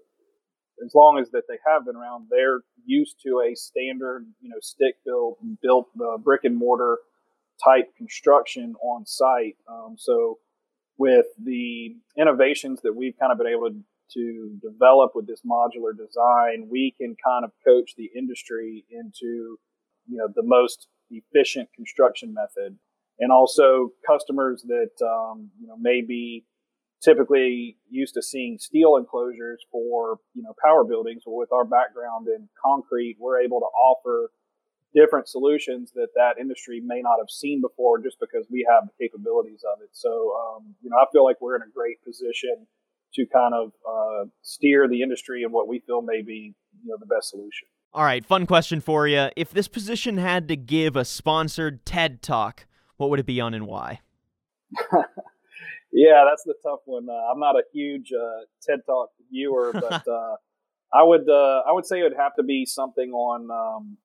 as 0.84 0.94
long 0.96 1.20
as 1.20 1.30
that 1.32 1.44
they 1.48 1.58
have 1.66 1.86
been 1.86 1.96
around 1.96 2.26
they're 2.30 2.62
used 2.86 3.18
to 3.22 3.42
a 3.48 3.56
standard 3.56 4.26
you 4.42 4.50
know 4.50 4.58
stick 4.62 4.96
built 5.06 5.38
built 5.62 5.88
uh, 6.00 6.18
brick 6.18 6.42
and 6.44 6.56
mortar 6.56 6.98
type 7.64 7.96
construction 7.98 8.76
on 8.82 9.06
site. 9.06 9.56
Um, 9.70 9.96
so 9.98 10.40
with 10.98 11.26
the 11.44 11.96
innovations 12.18 12.82
that 12.84 12.96
we've 12.96 13.18
kind 13.20 13.32
of 13.32 13.38
been 13.38 13.48
able 13.48 13.70
to, 13.70 13.82
to 14.14 14.60
develop 14.62 15.12
with 15.16 15.28
this 15.28 15.42
modular 15.42 15.92
design, 15.98 16.68
we 16.70 16.94
can 16.98 17.16
kind 17.24 17.44
of 17.44 17.52
coach 17.66 17.94
the 17.98 18.10
industry 18.16 18.86
into, 18.92 19.58
you 20.08 20.18
know, 20.18 20.28
the 20.34 20.44
most 20.44 20.88
efficient 21.10 21.70
construction 21.76 22.34
method. 22.34 22.78
And 23.20 23.32
also 23.32 23.90
customers 24.06 24.64
that, 24.68 25.06
um, 25.06 25.52
you 25.60 25.68
know, 25.68 25.78
may 25.80 26.02
be 26.02 26.46
typically 27.04 27.78
used 27.90 28.14
to 28.16 28.22
seeing 28.22 28.58
steel 28.60 28.96
enclosures 28.96 29.64
for, 29.72 30.18
you 30.34 30.42
know, 30.42 30.54
power 30.64 30.84
buildings. 30.84 31.24
Well, 31.26 31.38
with 31.38 31.52
our 31.52 31.66
background 31.66 32.28
in 32.28 32.50
concrete, 32.64 33.18
we're 33.20 33.42
able 33.42 33.60
to 33.60 33.66
offer 33.66 34.32
different 34.94 35.28
solutions 35.28 35.92
that 35.96 36.10
that 36.16 36.40
industry 36.40 36.82
may 36.84 37.02
not 37.02 37.18
have 37.20 37.30
seen 37.30 37.62
before 37.62 38.00
just 38.00 38.18
because 38.20 38.46
we 38.50 38.66
have 38.70 38.88
the 38.88 39.06
capabilities 39.06 39.64
of 39.74 39.82
it. 39.82 39.90
So, 39.92 40.10
um, 40.10 40.76
you 40.82 40.90
know, 40.90 40.98
I 40.98 41.06
feel 41.12 41.24
like 41.24 41.42
we're 41.42 41.56
in 41.56 41.62
a 41.62 41.72
great 41.74 42.04
position 42.04 42.68
to 43.16 43.26
kind 43.26 43.54
of 43.54 43.72
uh, 43.88 44.26
steer 44.42 44.88
the 44.88 45.02
industry 45.02 45.44
in 45.44 45.52
what 45.52 45.68
we 45.68 45.80
feel 45.80 46.02
may 46.02 46.22
be, 46.22 46.56
you 46.84 46.90
know, 46.90 46.98
the 47.00 47.06
best 47.06 47.30
solution. 47.30 47.68
All 47.94 48.04
right, 48.04 48.26
fun 48.26 48.48
question 48.48 48.82
for 48.82 49.08
you. 49.08 49.30
If 49.36 49.52
this 49.52 49.68
position 49.68 50.18
had 50.18 50.48
to 50.48 50.56
give 50.56 50.96
a 50.96 51.06
sponsored 51.06 51.86
TED 51.86 52.24
talk, 52.24 52.66
what 52.98 53.12
would 53.12 53.20
it 53.20 53.26
be 53.26 53.40
on 53.40 53.54
and 53.54 53.68
why? 53.68 54.00
yeah, 55.92 56.26
that's 56.28 56.44
the 56.44 56.56
tough 56.64 56.80
one. 56.86 57.08
Uh, 57.08 57.14
I'm 57.14 57.40
not 57.40 57.56
a 57.56 57.64
huge 57.72 58.12
uh, 58.12 58.46
TED 58.64 58.80
talk 58.88 59.10
viewer, 59.32 59.72
but 59.74 60.08
uh, 60.08 60.36
I 60.92 61.04
would 61.04 61.30
uh, 61.30 61.62
I 61.68 61.72
would 61.72 61.86
say 61.86 62.00
it 62.00 62.04
would 62.04 62.18
have 62.18 62.36
to 62.36 62.44
be 62.44 62.66
something 62.66 63.12
on 63.12 63.52
um, 63.52 63.98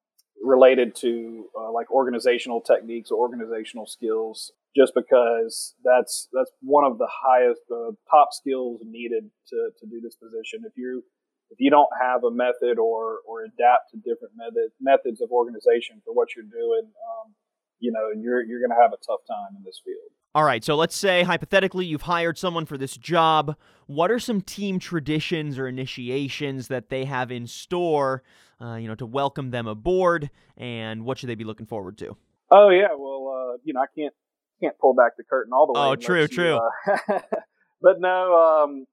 related 0.43 0.95
to 0.97 1.47
uh, 1.59 1.73
like 1.73 1.91
organizational 1.91 2.61
techniques 2.61 3.11
or 3.11 3.19
organizational 3.19 3.87
skills 3.87 4.53
just 4.77 4.93
because 4.95 5.75
that's 5.85 6.29
that's 6.33 6.51
one 6.61 6.85
of 6.85 6.99
the 6.99 7.09
highest 7.11 7.63
uh, 7.71 7.93
top 8.11 8.29
skills 8.33 8.81
needed 8.85 9.31
to, 9.49 9.71
to 9.81 9.87
do 9.87 10.01
this 10.01 10.17
position. 10.17 10.63
If 10.65 10.73
you 10.77 11.03
if 11.51 11.59
you 11.59 11.71
don't 11.71 11.89
have 12.01 12.25
a 12.25 12.31
method 12.31 12.79
or 12.79 13.21
or 13.27 13.45
adapt 13.45 13.91
to 13.91 13.97
different 13.97 14.35
method, 14.37 14.71
methods 14.81 15.21
of 15.21 15.31
organization 15.31 16.03
for 16.05 16.15
what 16.15 16.29
you're 16.37 16.45
doing 16.45 16.87
um, 16.87 17.35
you 17.81 17.93
know 17.93 18.11
you're 18.15 18.43
you're 18.43 18.61
going 18.61 18.75
to 18.75 18.81
have 18.81 18.93
a 18.93 19.01
tough 19.07 19.23
time 19.27 19.55
in 19.57 19.63
this 19.65 19.81
field 19.85 20.11
all 20.35 20.45
right, 20.45 20.63
so 20.63 20.77
let's 20.77 20.97
say 20.97 21.23
hypothetically 21.23 21.87
you've 21.87 22.03
hired 22.03 22.39
someone 22.39 22.67
for 22.67 22.77
this 22.77 22.97
job. 22.97 23.57
What 23.87 24.11
are 24.11 24.19
some 24.19 24.41
team 24.41 24.79
traditions 24.79 25.59
or 25.59 25.67
initiations 25.67 26.69
that 26.69 26.91
they 26.91 27.07
have 27.07 27.33
in 27.33 27.47
store, 27.47 28.23
uh, 28.61 28.75
you 28.75 28.89
know, 28.89 28.95
to 28.97 29.07
welcome 29.07 29.51
them 29.51 29.67
aboard, 29.67 30.31
and 30.57 31.05
what 31.05 31.19
should 31.19 31.29
they 31.29 31.35
be 31.35 31.45
looking 31.45 31.67
forward 31.67 31.97
to? 31.99 32.17
Oh 32.51 32.69
yeah, 32.69 32.89
well, 32.97 33.55
uh, 33.55 33.57
you 33.65 33.73
know, 33.73 33.81
I 33.81 33.87
can't 33.99 34.15
can't 34.63 34.79
pull 34.79 34.95
back 34.95 35.17
the 35.17 35.25
curtain 35.25 35.53
all 35.53 35.67
the 35.67 35.79
way. 35.79 35.87
Oh, 35.87 35.97
true, 35.97 36.23
you, 36.23 36.29
true. 36.29 36.59
Uh, 36.59 37.19
but 37.81 38.01
no, 38.01 38.65
um, 38.65 38.87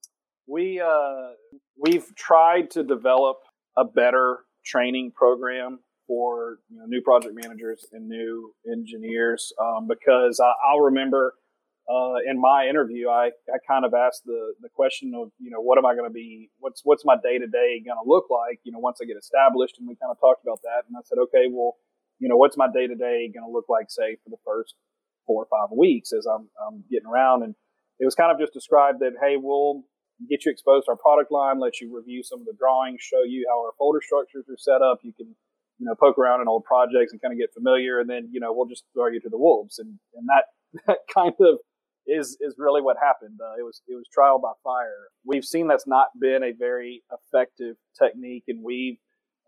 we 0.47 0.79
uh, 0.79 1.31
we've 1.77 2.15
tried 2.15 2.71
to 2.71 2.83
develop 2.83 3.37
a 3.77 3.83
better 3.83 4.39
training 4.65 5.11
program 5.11 5.79
for 6.07 6.59
you 6.69 6.77
know, 6.77 6.85
new 6.85 7.01
project 7.01 7.33
managers 7.35 7.85
and 7.91 8.07
new 8.07 8.53
engineers 8.71 9.53
um, 9.61 9.87
because 9.87 10.39
I, 10.39 10.73
will 10.73 10.81
remember 10.81 11.33
uh, 11.89 12.17
in 12.29 12.39
my 12.39 12.67
interview 12.69 13.09
I, 13.09 13.31
I 13.49 13.57
kind 13.67 13.85
of 13.85 13.93
asked 13.93 14.23
the, 14.25 14.53
the 14.61 14.69
question 14.69 15.13
of 15.15 15.29
you 15.39 15.51
know 15.51 15.61
what 15.61 15.77
am 15.77 15.85
I 15.85 15.93
going 15.93 16.09
to 16.09 16.13
be 16.13 16.49
what's 16.59 16.81
what's 16.83 17.05
my 17.05 17.15
day 17.15 17.37
to 17.37 17.47
day 17.47 17.81
going 17.85 18.01
to 18.01 18.07
look 18.07 18.25
like 18.29 18.59
you 18.63 18.71
know 18.71 18.79
once 18.79 18.99
I 19.01 19.05
get 19.05 19.17
established 19.17 19.75
and 19.79 19.87
we 19.87 19.95
kind 19.95 20.11
of 20.11 20.19
talked 20.19 20.43
about 20.43 20.61
that 20.63 20.85
and 20.87 20.97
I 20.97 21.01
said 21.05 21.17
okay 21.29 21.45
well 21.49 21.77
you 22.19 22.29
know 22.29 22.37
what's 22.37 22.57
my 22.57 22.67
day 22.67 22.87
to 22.87 22.95
day 22.95 23.29
going 23.33 23.45
to 23.45 23.53
look 23.53 23.69
like 23.69 23.87
say 23.89 24.17
for 24.23 24.29
the 24.29 24.41
first 24.45 24.75
four 25.25 25.43
or 25.43 25.47
five 25.49 25.75
weeks 25.75 26.13
as 26.13 26.25
I'm, 26.25 26.49
I'm 26.61 26.83
getting 26.89 27.07
around? 27.07 27.43
And 27.43 27.55
it 27.99 28.05
was 28.05 28.15
kind 28.15 28.31
of 28.31 28.39
just 28.39 28.53
described 28.53 28.99
that 28.99 29.13
hey 29.21 29.35
we'll 29.37 29.83
get 30.29 30.45
you 30.45 30.51
exposed 30.51 30.85
to 30.85 30.91
our 30.91 30.97
product 30.97 31.31
line 31.31 31.59
let 31.59 31.81
you 31.81 31.91
review 31.91 32.23
some 32.23 32.39
of 32.39 32.45
the 32.45 32.55
drawings 32.57 33.01
show 33.01 33.23
you 33.27 33.45
how 33.49 33.59
our 33.59 33.73
folder 33.77 34.01
structures 34.01 34.45
are 34.49 34.57
set 34.57 34.81
up. 34.81 34.99
You 35.03 35.13
can 35.13 35.35
you 35.79 35.85
know, 35.85 35.95
poke 35.95 36.17
around 36.17 36.41
in 36.41 36.47
old 36.47 36.63
projects 36.63 37.11
and 37.11 37.21
kind 37.21 37.33
of 37.33 37.39
get 37.39 37.53
familiar, 37.53 37.99
and 37.99 38.09
then 38.09 38.29
you 38.31 38.39
know 38.39 38.53
we'll 38.53 38.67
just 38.67 38.83
throw 38.93 39.07
you 39.07 39.19
to 39.21 39.29
the 39.29 39.37
wolves, 39.37 39.79
and 39.79 39.99
and 40.15 40.27
that 40.27 40.45
that 40.87 40.97
kind 41.13 41.33
of 41.39 41.59
is 42.07 42.37
is 42.39 42.55
really 42.57 42.81
what 42.81 42.97
happened. 43.01 43.39
Uh, 43.41 43.59
it 43.59 43.63
was 43.63 43.81
it 43.87 43.95
was 43.95 44.05
trial 44.11 44.39
by 44.39 44.51
fire. 44.63 45.09
We've 45.25 45.45
seen 45.45 45.67
that's 45.67 45.87
not 45.87 46.07
been 46.19 46.43
a 46.43 46.51
very 46.51 47.03
effective 47.11 47.75
technique, 47.97 48.43
and 48.47 48.63
we've 48.63 48.97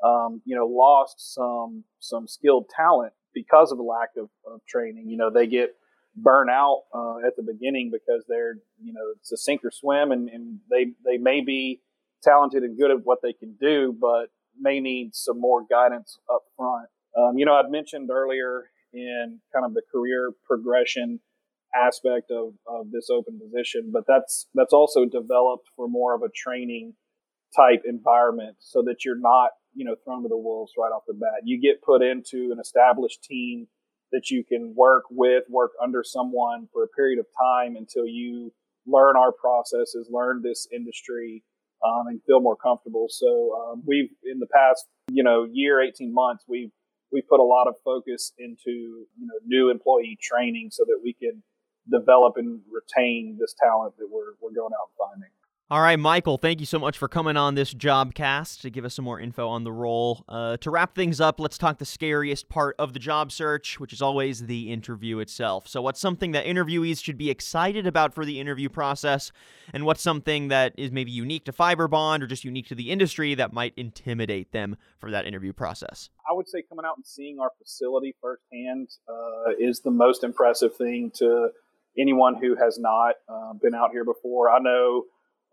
um, 0.03 0.41
you 0.46 0.55
know 0.55 0.67
lost 0.67 1.34
some 1.34 1.84
some 2.00 2.27
skilled 2.27 2.69
talent 2.75 3.13
because 3.34 3.72
of 3.72 3.79
a 3.79 3.84
lack 3.84 4.10
of, 4.17 4.29
of 4.46 4.62
training. 4.67 5.10
You 5.10 5.17
know, 5.17 5.29
they 5.29 5.48
get 5.48 5.75
burn 6.15 6.50
out 6.50 6.84
uh, 6.93 7.17
at 7.25 7.36
the 7.36 7.43
beginning 7.43 7.91
because 7.91 8.25
they're 8.27 8.55
you 8.84 8.93
know 8.93 9.13
it's 9.19 9.31
a 9.31 9.38
sink 9.38 9.62
or 9.63 9.72
swim, 9.72 10.12
and, 10.12 10.29
and 10.29 10.60
they 10.69 10.88
they 11.05 11.17
may 11.17 11.41
be 11.41 11.81
talented 12.24 12.63
and 12.63 12.77
good 12.77 12.91
at 12.91 13.05
what 13.05 13.19
they 13.22 13.34
can 13.34 13.55
do, 13.60 13.96
but 14.00 14.29
may 14.60 14.80
need 14.80 15.16
some 15.16 15.40
more 15.40 15.66
guidance 15.70 16.20
up 16.34 16.44
front. 16.56 16.88
Um, 17.18 17.38
you 17.38 17.46
know, 17.46 17.54
I'd 17.54 17.72
mentioned 17.72 18.10
earlier 18.12 18.70
in 18.94 19.40
kind 19.54 19.66
of 19.66 19.74
the 19.74 19.82
career 19.92 20.32
progression 20.46 21.20
aspect 21.76 22.32
of, 22.32 22.54
of 22.68 22.92
this 22.92 23.10
open 23.10 23.40
position, 23.40 23.92
but 23.92 24.04
that's 24.08 24.48
that's 24.54 24.74
also 24.74 25.06
developed 25.06 25.68
for 25.76 25.88
more 25.88 26.16
of 26.16 26.22
a 26.22 26.30
training 26.36 26.94
type 27.56 27.82
environment 27.86 28.58
so 28.60 28.82
that 28.84 29.06
you're 29.06 29.20
not, 29.20 29.52
you 29.74 29.86
know, 29.86 29.96
thrown 30.04 30.24
to 30.24 30.30
the 30.30 30.38
wolves 30.38 30.74
right 30.78 30.90
off 30.90 31.04
the 31.08 31.14
bat. 31.14 31.42
You 31.44 31.60
get 31.60 31.82
put 31.82 32.02
into 32.02 32.52
an 32.52 32.60
established 32.60 33.24
team 33.24 33.68
that 34.12 34.30
you 34.30 34.44
can 34.44 34.74
work 34.76 35.04
with, 35.10 35.44
work 35.50 35.72
under 35.82 36.04
someone 36.04 36.68
for 36.72 36.84
a 36.84 36.88
period 36.88 37.20
of 37.20 37.26
time 37.40 37.76
until 37.76 38.06
you 38.06 38.54
learn 38.86 39.18
our 39.18 39.32
processes, 39.34 40.08
learn 40.10 40.42
this 40.42 40.68
industry, 40.74 41.44
um, 41.86 42.07
and 42.07 42.22
feel 42.25 42.41
more 42.41 42.55
comfortable. 42.55 43.07
So 43.10 43.55
um, 43.60 43.84
we've 43.86 44.10
in 44.24 44.39
the 44.39 44.48
past, 44.48 44.86
you 45.10 45.24
know, 45.24 45.48
year, 45.51 45.81
eighteen 45.81 46.13
months, 46.13 46.43
we've 46.48 46.72
we 47.12 47.22
put 47.22 47.39
a 47.39 47.43
lot 47.43 47.67
of 47.67 47.75
focus 47.84 48.34
into 48.38 49.05
you 49.17 49.25
know 49.27 49.39
new 49.46 49.69
employee 49.69 50.17
training 50.22 50.69
so 50.72 50.84
that 50.86 51.00
we 51.03 51.13
can 51.13 51.43
develop 51.89 52.34
and 52.38 52.62
retain 52.69 53.38
this 53.39 53.55
talent 53.62 53.96
that 53.98 54.07
we're 54.10 54.34
we're 54.41 54.53
going 54.53 54.74
out 54.74 54.89
and 54.89 54.98
finding. 54.98 55.37
All 55.70 55.82
right, 55.82 56.00
Michael, 56.00 56.38
thank 56.38 56.62
you 56.62 56.66
so 56.66 56.80
much 56.80 56.98
for 56.98 57.10
coming 57.10 57.36
on 57.36 57.56
this 57.56 57.74
Jobcast 57.74 58.62
to 58.62 58.70
give 58.70 58.86
us 58.86 58.94
some 58.94 59.04
more 59.04 59.20
info 59.20 59.50
on 59.50 59.66
the 59.66 59.72
role. 59.74 60.24
Uh, 60.30 60.56
to 60.56 60.72
wrap 60.72 60.96
things 60.96 61.20
up, 61.20 61.42
let's 61.42 61.58
talk 61.58 61.78
the 61.78 61.84
scariest 61.84 62.48
part 62.48 62.78
of 62.80 62.94
the 62.94 63.00
job 63.00 63.34
search, 63.34 63.78
which 63.78 63.92
is 63.92 64.02
always 64.02 64.46
the 64.46 64.72
interview 64.72 65.20
itself. 65.20 65.68
So, 65.68 65.82
what's 65.82 66.00
something 66.00 66.32
that 66.32 66.46
interviewees 66.46 67.04
should 67.04 67.18
be 67.18 67.30
excited 67.30 67.86
about 67.86 68.16
for 68.16 68.24
the 68.24 68.40
interview 68.40 68.70
process, 68.70 69.34
and 69.74 69.84
what's 69.84 70.02
something 70.02 70.48
that 70.48 70.72
is 70.78 70.94
maybe 70.94 71.12
unique 71.12 71.44
to 71.44 71.52
Fibrebond 71.52 72.22
or 72.22 72.28
just 72.28 72.46
unique 72.46 72.68
to 72.68 72.76
the 72.76 72.90
industry 72.90 73.36
that 73.36 73.52
might 73.52 73.74
intimidate 73.76 74.54
them 74.54 74.78
for 75.00 75.12
that 75.12 75.26
interview 75.26 75.52
process? 75.52 76.10
I 76.32 76.34
would 76.34 76.48
say 76.48 76.64
coming 76.70 76.86
out 76.86 76.96
and 76.96 77.06
seeing 77.06 77.40
our 77.42 77.52
facility 77.62 78.16
firsthand 78.22 78.88
uh, 79.10 79.52
is 79.60 79.82
the 79.82 79.92
most 79.92 80.24
impressive 80.24 80.78
thing 80.78 81.12
to 81.16 81.50
anyone 82.00 82.36
who 82.36 82.56
has 82.56 82.80
not 82.80 83.16
uh, 83.28 83.52
been 83.62 83.76
out 83.76 83.92
here 83.92 84.06
before. 84.06 84.50
I 84.50 84.60
know 84.60 85.04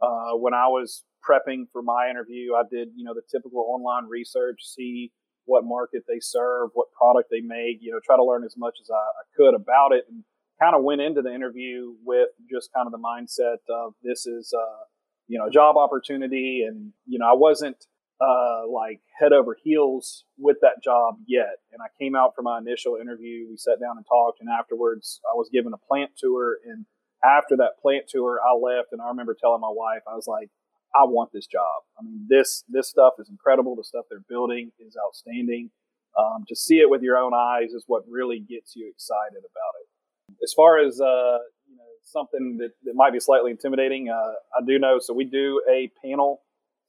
uh, 0.01 0.37
when 0.37 0.55
I 0.55 0.67
was 0.69 1.05
prepping 1.29 1.65
for 1.73 1.83
my 1.83 2.09
interview, 2.11 2.55
I 2.55 2.63
did, 2.71 2.89
you 2.95 3.05
know, 3.05 3.15
the 3.15 3.23
typical 3.31 3.61
online 3.61 4.09
research, 4.09 4.61
see 4.63 5.13
what 5.47 5.65
market 5.65 6.05
they 6.09 6.21
serve, 6.21 6.71
what 6.75 6.89
product 6.93 7.29
they 7.31 7.41
make, 7.41 7.79
you 7.81 7.93
know, 7.93 8.01
try 8.05 8.17
to 8.17 8.25
learn 8.25 8.45
as 8.45 8.55
much 8.57 8.77
as 8.81 8.91
I, 8.91 8.95
I 8.95 9.25
could 9.37 9.55
about 9.55 9.93
it 9.93 10.05
and 10.09 10.25
kind 10.61 10.75
of 10.77 10.83
went 10.83 11.01
into 11.01 11.23
the 11.23 11.35
interview 11.35 11.95
with 12.05 12.29
just 12.51 12.71
kind 12.73 12.87
of 12.87 12.93
the 12.93 12.99
mindset 12.99 13.59
of 13.69 13.95
this 14.03 14.27
is, 14.27 14.53
uh, 14.57 14.85
you 15.27 15.39
know, 15.39 15.47
a 15.47 15.51
job 15.51 15.77
opportunity. 15.77 16.65
And, 16.67 16.93
you 17.07 17.19
know, 17.19 17.27
I 17.27 17.35
wasn't, 17.35 17.77
uh, 18.21 18.63
like 18.71 19.01
head 19.19 19.33
over 19.33 19.57
heels 19.63 20.25
with 20.39 20.59
that 20.63 20.83
job 20.83 21.17
yet. 21.27 21.57
And 21.73 21.83
I 21.83 21.89
came 22.01 22.15
out 22.15 22.33
for 22.37 22.43
my 22.43 22.59
initial 22.59 22.97
interview. 23.01 23.49
We 23.51 23.57
sat 23.57 23.81
down 23.81 23.97
and 23.97 24.07
talked. 24.07 24.41
And 24.41 24.49
afterwards, 24.49 25.21
I 25.31 25.35
was 25.37 25.51
given 25.53 25.73
a 25.73 25.87
plant 25.89 26.13
tour. 26.17 26.59
And 26.65 26.87
after 27.25 27.57
that 27.57 27.81
plant 27.81 28.05
tour, 28.09 28.41
I 28.45 28.55
left, 28.55 28.89
and 28.93 29.01
I 29.01 29.09
remember 29.09 29.35
telling 29.39 29.61
my 29.61 29.73
wife, 29.73 30.03
I 30.11 30.15
was 30.15 30.27
like, 30.27 30.51
I 30.95 31.05
want 31.05 31.33
this 31.33 31.47
job. 31.47 31.83
I 31.99 32.05
mean, 32.05 32.27
this 32.29 32.63
this 32.69 32.89
stuff 32.89 33.15
is 33.19 33.29
incredible. 33.29 33.75
The 33.75 33.85
stuff 33.85 34.05
they're 34.09 34.25
building 34.29 34.71
is 34.79 34.97
outstanding. 35.05 35.71
Um, 36.17 36.45
to 36.47 36.55
see 36.55 36.77
it 36.77 36.89
with 36.89 37.03
your 37.03 37.17
own 37.17 37.33
eyes 37.35 37.73
is 37.73 37.83
what 37.89 38.05
really 38.09 38.39
gets 38.39 38.77
you 38.77 38.89
excited 38.89 39.39
about 39.39 39.75
it. 39.81 40.37
As 40.45 40.53
far 40.55 40.79
as 40.79 41.01
uh, 41.01 41.39
you 41.69 41.77
know, 41.77 41.91
something 42.05 42.59
that, 42.59 42.71
that 42.85 42.95
might 42.95 43.13
be 43.13 43.19
slightly 43.19 43.51
intimidating, 43.51 44.09
uh, 44.09 44.35
I 44.57 44.65
do 44.65 44.79
know. 44.79 44.99
So 45.01 45.13
we 45.13 45.25
do 45.25 45.61
a 45.69 45.91
panel 46.05 46.43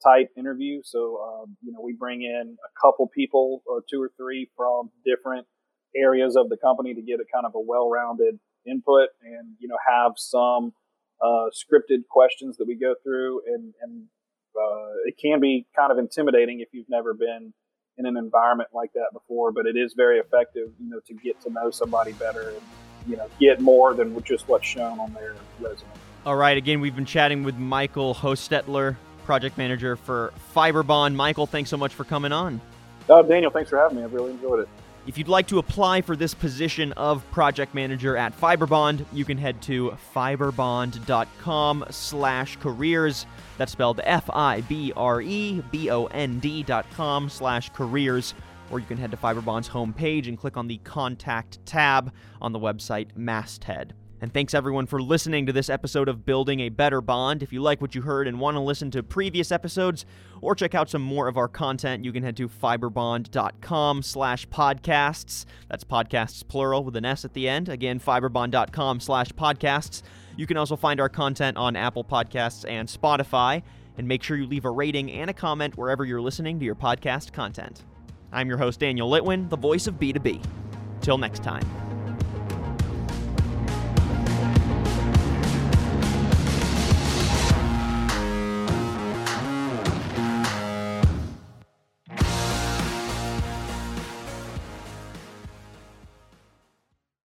type 0.04 0.30
interview. 0.36 0.82
So 0.84 1.18
um, 1.20 1.56
you 1.64 1.72
know, 1.72 1.80
we 1.82 1.92
bring 1.92 2.22
in 2.22 2.56
a 2.64 2.80
couple 2.80 3.08
people, 3.08 3.62
or 3.66 3.82
two 3.90 4.00
or 4.00 4.12
three 4.16 4.48
from 4.56 4.90
different 5.04 5.48
areas 5.96 6.36
of 6.36 6.48
the 6.48 6.56
company 6.56 6.94
to 6.94 7.02
get 7.02 7.18
a 7.18 7.24
kind 7.32 7.46
of 7.46 7.54
a 7.56 7.60
well-rounded 7.60 8.38
input 8.66 9.08
and 9.22 9.54
you 9.58 9.68
know 9.68 9.76
have 9.88 10.12
some 10.16 10.72
uh, 11.22 11.48
scripted 11.52 12.06
questions 12.08 12.56
that 12.58 12.66
we 12.66 12.74
go 12.74 12.94
through 13.02 13.40
and 13.46 13.72
and 13.82 14.04
uh, 14.56 14.92
it 15.04 15.16
can 15.20 15.40
be 15.40 15.66
kind 15.76 15.92
of 15.92 15.98
intimidating 15.98 16.60
if 16.60 16.68
you've 16.72 16.88
never 16.88 17.14
been 17.14 17.52
in 17.98 18.06
an 18.06 18.16
environment 18.16 18.68
like 18.72 18.92
that 18.94 19.08
before 19.12 19.52
but 19.52 19.66
it 19.66 19.76
is 19.76 19.94
very 19.96 20.18
effective 20.18 20.68
you 20.78 20.90
know 20.90 21.00
to 21.06 21.14
get 21.14 21.40
to 21.40 21.50
know 21.50 21.70
somebody 21.70 22.12
better 22.12 22.50
and 22.50 22.62
you 23.06 23.16
know 23.16 23.28
get 23.40 23.60
more 23.60 23.94
than 23.94 24.22
just 24.24 24.48
what's 24.48 24.66
shown 24.66 24.98
on 24.98 25.12
their 25.14 25.34
resume. 25.60 25.88
All 26.24 26.36
right 26.36 26.56
again 26.56 26.80
we've 26.80 26.96
been 26.96 27.06
chatting 27.06 27.42
with 27.44 27.56
michael 27.56 28.14
Hochstetler 28.14 28.96
project 29.24 29.58
manager 29.58 29.96
for 29.96 30.32
fibrebond 30.54 31.14
michael 31.14 31.46
thanks 31.46 31.70
so 31.70 31.76
much 31.76 31.94
for 31.94 32.04
coming 32.04 32.32
on. 32.32 32.60
Uh, 33.08 33.22
daniel 33.22 33.50
thanks 33.50 33.70
for 33.70 33.78
having 33.78 33.96
me. 33.98 34.04
I've 34.04 34.12
really 34.12 34.32
enjoyed 34.32 34.60
it 34.60 34.68
if 35.06 35.16
you'd 35.16 35.28
like 35.28 35.46
to 35.48 35.58
apply 35.58 36.00
for 36.02 36.16
this 36.16 36.34
position 36.34 36.92
of 36.92 37.28
project 37.30 37.74
manager 37.74 38.16
at 38.16 38.38
Fibrebond, 38.38 39.04
you 39.12 39.24
can 39.24 39.38
head 39.38 39.62
to 39.62 39.96
fibrebond.com 40.14 41.84
slash 41.90 42.56
careers. 42.56 43.26
That's 43.58 43.72
spelled 43.72 44.00
F-I-B-R-E-B-O-N-D 44.02 44.92
dot 46.64 46.86
com 46.90 47.28
slash 47.28 47.70
careers 47.70 48.34
or 48.70 48.80
you 48.80 48.86
can 48.86 48.98
head 48.98 49.10
to 49.12 49.16
Fibrebond's 49.16 49.68
homepage 49.68 50.28
and 50.28 50.36
click 50.38 50.56
on 50.56 50.66
the 50.66 50.78
Contact 50.78 51.64
tab 51.64 52.12
on 52.40 52.52
the 52.52 52.58
website 52.58 53.08
Masthead. 53.16 53.92
And 54.20 54.32
thanks 54.32 54.54
everyone 54.54 54.86
for 54.86 55.02
listening 55.02 55.44
to 55.46 55.52
this 55.52 55.68
episode 55.68 56.08
of 56.08 56.24
Building 56.24 56.60
a 56.60 56.70
Better 56.70 57.00
Bond. 57.00 57.42
If 57.42 57.52
you 57.52 57.60
like 57.60 57.80
what 57.80 57.94
you 57.94 58.02
heard 58.02 58.26
and 58.26 58.40
want 58.40 58.56
to 58.56 58.60
listen 58.60 58.90
to 58.92 59.02
previous 59.02 59.52
episodes 59.52 60.06
or 60.40 60.54
check 60.54 60.74
out 60.74 60.88
some 60.88 61.02
more 61.02 61.28
of 61.28 61.36
our 61.36 61.48
content, 61.48 62.04
you 62.04 62.12
can 62.12 62.22
head 62.22 62.36
to 62.38 62.48
fibrebond.com 62.48 64.02
slash 64.02 64.48
podcasts. 64.48 65.44
That's 65.68 65.84
podcasts 65.84 66.46
plural 66.46 66.82
with 66.82 66.96
an 66.96 67.04
S 67.04 67.24
at 67.24 67.34
the 67.34 67.48
end. 67.48 67.68
Again, 67.68 68.00
fibrebond.com 68.00 69.00
slash 69.00 69.28
podcasts. 69.30 70.02
You 70.36 70.46
can 70.46 70.56
also 70.56 70.76
find 70.76 70.98
our 71.00 71.08
content 71.08 71.56
on 71.56 71.76
Apple 71.76 72.04
Podcasts 72.04 72.68
and 72.68 72.88
Spotify. 72.88 73.62
And 73.98 74.06
make 74.06 74.22
sure 74.22 74.36
you 74.36 74.46
leave 74.46 74.66
a 74.66 74.70
rating 74.70 75.10
and 75.10 75.30
a 75.30 75.34
comment 75.34 75.76
wherever 75.76 76.04
you're 76.04 76.20
listening 76.20 76.58
to 76.58 76.64
your 76.66 76.74
podcast 76.74 77.32
content. 77.32 77.82
I'm 78.30 78.48
your 78.48 78.58
host, 78.58 78.80
Daniel 78.80 79.10
Litwin, 79.10 79.48
the 79.48 79.56
voice 79.56 79.86
of 79.86 79.94
B2B. 79.94 80.44
Till 81.00 81.16
next 81.16 81.42
time. 81.42 81.95